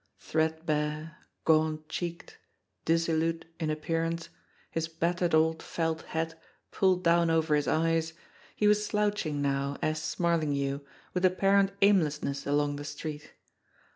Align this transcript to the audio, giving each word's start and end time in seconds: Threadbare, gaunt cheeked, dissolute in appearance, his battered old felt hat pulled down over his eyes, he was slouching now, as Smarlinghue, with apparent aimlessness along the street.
Threadbare, 0.17 1.15
gaunt 1.45 1.87
cheeked, 1.87 2.39
dissolute 2.85 3.45
in 3.59 3.69
appearance, 3.69 4.29
his 4.71 4.87
battered 4.87 5.35
old 5.35 5.61
felt 5.61 6.01
hat 6.01 6.41
pulled 6.71 7.03
down 7.03 7.29
over 7.29 7.53
his 7.53 7.67
eyes, 7.67 8.13
he 8.55 8.67
was 8.67 8.83
slouching 8.83 9.43
now, 9.43 9.77
as 9.79 10.01
Smarlinghue, 10.01 10.79
with 11.13 11.23
apparent 11.23 11.71
aimlessness 11.83 12.47
along 12.47 12.77
the 12.77 12.83
street. 12.83 13.33